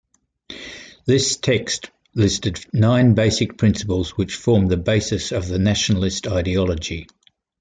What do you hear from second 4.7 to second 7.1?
the basis of the nationalist ideology.